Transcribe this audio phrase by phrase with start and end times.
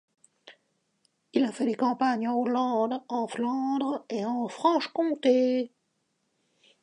[1.31, 5.69] Il a fait les campagnes en Hollande, en Flandre, et en Franche-Comté.